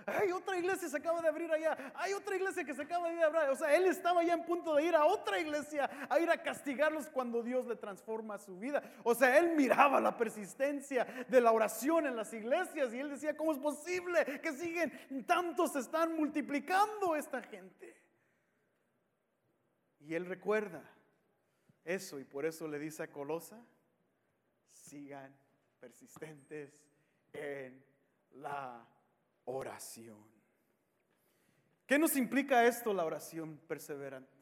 [0.06, 1.92] Hay otra iglesia se acaba de abrir allá.
[1.94, 3.50] Hay otra iglesia que se acaba de abrir.
[3.50, 6.42] O sea, él estaba ya en punto de ir a otra iglesia, a ir a
[6.42, 8.82] castigarlos cuando Dios le transforma su vida.
[9.04, 13.36] O sea, él miraba la persistencia de la oración en las iglesias y él decía,
[13.36, 18.05] ¿cómo es posible que siguen tantos se están multiplicando esta gente?
[20.06, 20.88] Y él recuerda
[21.84, 23.60] eso y por eso le dice a Colosa,
[24.70, 25.36] sigan
[25.80, 26.80] persistentes
[27.32, 27.84] en
[28.34, 28.86] la
[29.46, 30.24] oración.
[31.86, 34.32] ¿Qué nos implica esto, la oración perseverante?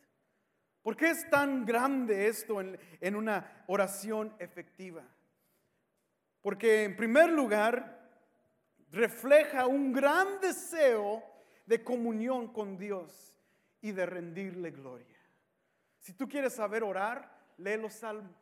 [0.83, 5.03] ¿Por qué es tan grande esto en, en, una oración efectiva?
[6.43, 8.21] Porque en primer lugar
[8.91, 11.23] refleja un gran deseo
[11.65, 13.35] de comunión con Dios
[13.81, 15.14] y de rendirle gloria.
[16.05, 18.37] Si tú quieres saber orar, lee los salmos.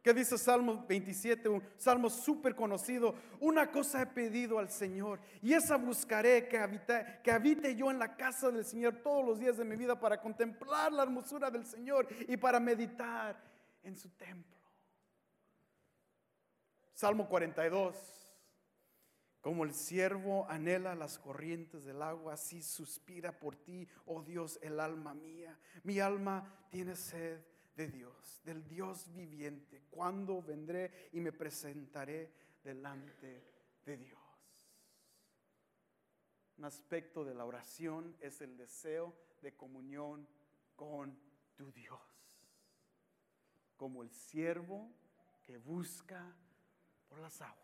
[0.00, 1.48] ¿Qué dice Salmo 27?
[1.48, 3.16] Un salmo súper conocido.
[3.40, 6.58] Una cosa he pedido al Señor y esa buscaré que
[7.24, 10.20] que habite yo en la casa del Señor todos los días de mi vida para
[10.20, 13.36] contemplar la hermosura del Señor y para meditar
[13.82, 14.56] en su templo.
[16.92, 18.23] Salmo 42.
[19.44, 24.80] Como el siervo anhela las corrientes del agua, así suspira por ti, oh Dios, el
[24.80, 25.58] alma mía.
[25.82, 27.44] Mi alma tiene sed
[27.76, 29.82] de Dios, del Dios viviente.
[29.90, 32.32] Cuando vendré y me presentaré
[32.64, 33.44] delante
[33.84, 34.18] de Dios?
[36.56, 40.26] Un aspecto de la oración es el deseo de comunión
[40.74, 41.18] con
[41.54, 42.00] tu Dios.
[43.76, 44.90] Como el siervo
[45.42, 46.34] que busca
[47.10, 47.63] por las aguas.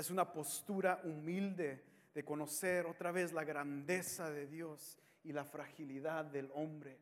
[0.00, 1.84] Es una postura humilde
[2.14, 6.98] de conocer otra vez la grandeza de Dios y la fragilidad del hombre.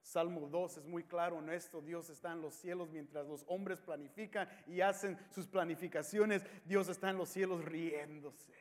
[0.00, 1.82] Salmo 2 es muy claro en esto.
[1.82, 6.42] Dios está en los cielos mientras los hombres planifican y hacen sus planificaciones.
[6.64, 8.54] Dios está en los cielos riéndose.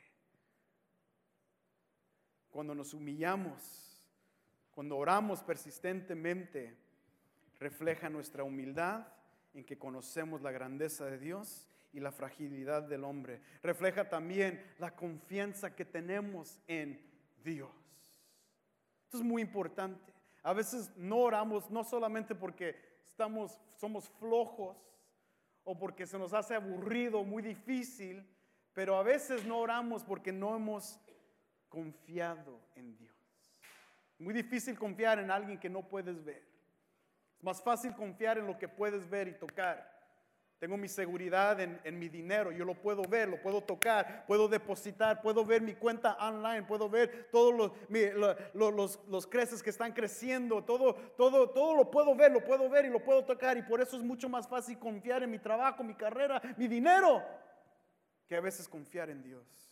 [2.50, 4.04] Cuando nos humillamos,
[4.72, 6.76] cuando oramos persistentemente,
[7.62, 9.08] refleja nuestra humildad
[9.54, 13.42] en que conocemos la grandeza de Dios y la fragilidad del hombre.
[13.64, 17.00] Refleja también la confianza que tenemos en
[17.44, 17.72] Dios.
[19.06, 20.14] Esto es muy importante.
[20.44, 22.76] A veces no oramos no solamente porque
[23.08, 24.78] estamos, somos flojos
[25.64, 28.26] o porque se nos hace aburrido, muy difícil,
[28.74, 31.00] pero a veces no oramos porque no hemos
[31.68, 33.16] confiado en Dios.
[34.18, 36.44] Muy difícil confiar en alguien que no puedes ver.
[37.38, 39.99] Es más fácil confiar en lo que puedes ver y tocar.
[40.60, 45.22] Tengo mi seguridad en, mi dinero, yo lo puedo ver, lo puedo tocar, puedo depositar,
[45.22, 47.72] puedo ver mi cuenta online, puedo ver todos
[48.54, 52.84] los, los, creces que están creciendo, todo, todo, todo lo puedo ver, lo puedo ver
[52.84, 55.82] y lo puedo tocar y por eso es mucho más fácil confiar en mi trabajo,
[55.82, 57.24] mi carrera, mi dinero,
[58.28, 59.69] que a veces confiar en Dios.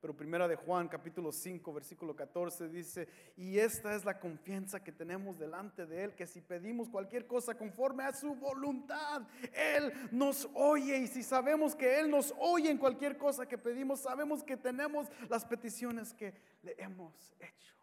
[0.00, 4.92] Pero primera de Juan capítulo 5 versículo 14 dice, y esta es la confianza que
[4.92, 9.22] tenemos delante de Él, que si pedimos cualquier cosa conforme a su voluntad,
[9.52, 10.98] Él nos oye.
[10.98, 15.08] Y si sabemos que Él nos oye en cualquier cosa que pedimos, sabemos que tenemos
[15.28, 16.32] las peticiones que
[16.62, 17.74] le hemos hecho.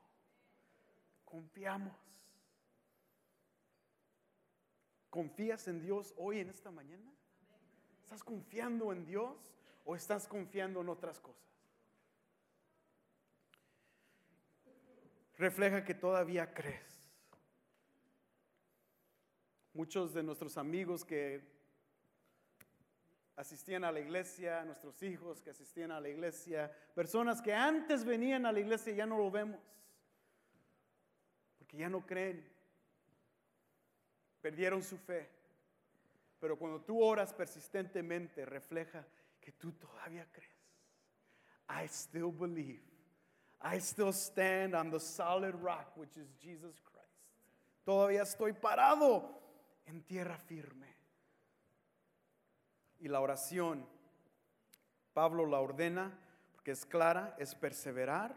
[1.26, 1.98] Confiamos.
[5.10, 7.12] ¿Confías en Dios hoy en esta mañana?
[8.04, 9.54] ¿Estás confiando en Dios
[9.84, 11.55] o estás confiando en otras cosas?
[15.38, 17.12] Refleja que todavía crees.
[19.74, 21.42] Muchos de nuestros amigos que
[23.36, 28.46] asistían a la iglesia, nuestros hijos que asistían a la iglesia, personas que antes venían
[28.46, 29.60] a la iglesia ya no lo vemos,
[31.58, 32.48] porque ya no creen,
[34.42, 35.30] perdieron su fe.
[36.40, 39.06] Pero cuando tú oras persistentemente, refleja
[39.42, 40.56] que tú todavía crees.
[41.68, 42.95] I still believe.
[43.62, 46.96] I still stand on the solid rock, which is Jesus Christ.
[47.86, 49.24] Todavía estoy parado
[49.86, 50.94] en tierra firme.
[53.00, 53.86] Y la oración,
[55.14, 56.12] Pablo la ordena
[56.54, 58.36] porque es clara, es perseverar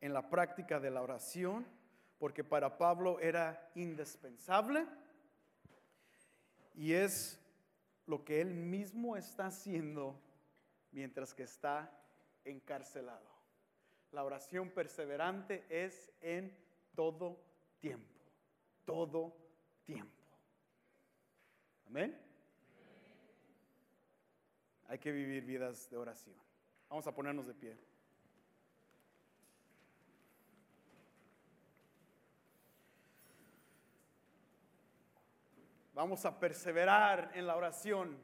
[0.00, 1.66] en la práctica de la oración,
[2.18, 4.86] porque para Pablo era indispensable
[6.74, 7.40] y es
[8.06, 10.20] lo que él mismo está haciendo
[10.92, 11.90] mientras que está
[12.44, 13.37] encarcelado.
[14.12, 16.56] La oración perseverante es en
[16.94, 17.38] todo
[17.78, 18.20] tiempo,
[18.84, 19.36] todo
[19.84, 20.12] tiempo.
[21.86, 22.18] Amén.
[24.88, 26.36] Hay que vivir vidas de oración.
[26.88, 27.76] Vamos a ponernos de pie.
[35.92, 38.16] Vamos a perseverar en la oración.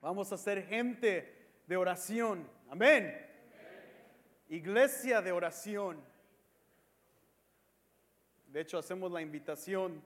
[0.00, 2.50] Vamos a ser gente de oración.
[2.68, 3.33] Amén.
[4.54, 5.96] Iglesia de oración.
[8.46, 10.00] De hecho, hacemos la invitación.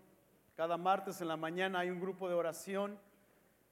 [0.56, 2.98] Cada martes en la mañana hay un grupo de oración.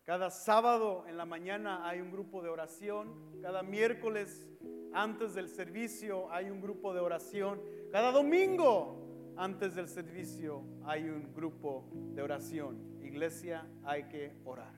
[0.05, 3.09] Cada sábado en la mañana hay un grupo de oración.
[3.41, 4.47] Cada miércoles
[4.93, 7.59] antes del servicio hay un grupo de oración.
[7.91, 13.01] Cada domingo antes del servicio hay un grupo de oración.
[13.03, 14.75] Iglesia, hay que orar.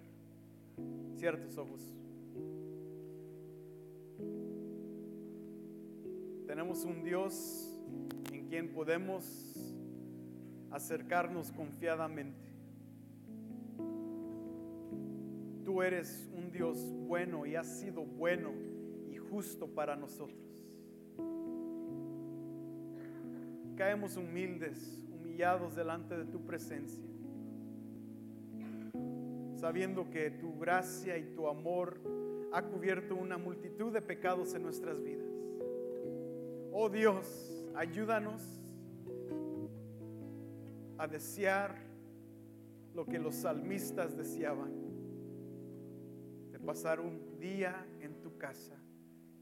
[1.16, 1.82] Ciertos ojos.
[6.48, 7.78] Tenemos un Dios
[8.32, 9.22] en quien podemos
[10.70, 12.48] acercarnos confiadamente.
[15.62, 18.52] Tú eres un Dios bueno y has sido bueno
[19.10, 20.40] y justo para nosotros.
[23.76, 27.04] Caemos humildes, humillados delante de tu presencia,
[29.54, 32.00] sabiendo que tu gracia y tu amor
[32.54, 35.27] ha cubierto una multitud de pecados en nuestras vidas.
[36.80, 38.40] Oh Dios, ayúdanos
[40.96, 41.74] a desear
[42.94, 44.70] lo que los salmistas deseaban,
[46.52, 48.80] de pasar un día en tu casa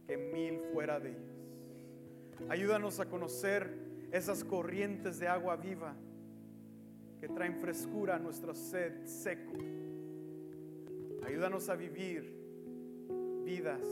[0.07, 2.49] que mil fuera de ellos.
[2.49, 5.95] Ayúdanos a conocer esas corrientes de agua viva
[7.20, 9.59] que traen frescura a nuestro sed seco.
[11.22, 12.34] Ayúdanos a vivir
[13.45, 13.87] vidas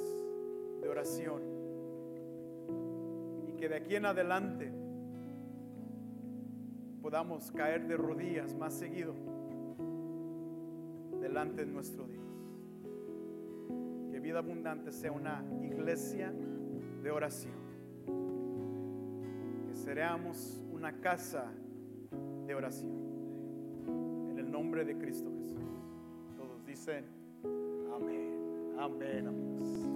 [0.80, 1.53] de oración
[3.64, 4.70] que de aquí en adelante
[7.00, 9.14] podamos caer de rodillas más seguido
[11.18, 12.26] delante de nuestro Dios.
[14.10, 16.30] Que vida abundante sea una iglesia
[17.02, 17.54] de oración.
[19.66, 21.50] Que seamos una casa
[22.46, 22.92] de oración.
[24.28, 25.56] En el nombre de Cristo Jesús.
[26.36, 27.06] Todos dicen
[27.96, 28.74] amén.
[28.78, 29.93] Amén, amigos.